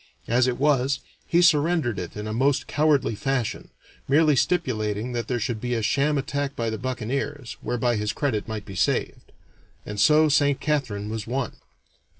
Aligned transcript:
As 0.27 0.47
it 0.47 0.57
was, 0.57 1.01
he 1.27 1.43
surrendered 1.43 1.99
it 1.99 2.17
in 2.17 2.25
a 2.25 2.33
most 2.33 2.65
cowardly 2.65 3.13
fashion, 3.13 3.69
merely 4.07 4.35
stipulating 4.35 5.11
that 5.11 5.27
there 5.27 5.39
should 5.39 5.61
be 5.61 5.75
a 5.75 5.83
sham 5.83 6.17
attack 6.17 6.55
by 6.55 6.71
the 6.71 6.79
buccaneers, 6.79 7.55
whereby 7.61 7.97
his 7.97 8.11
credit 8.11 8.47
might 8.47 8.65
be 8.65 8.73
saved. 8.73 9.31
And 9.85 9.99
so 9.99 10.27
Saint 10.27 10.59
Catharine 10.59 11.11
was 11.11 11.27
won. 11.27 11.53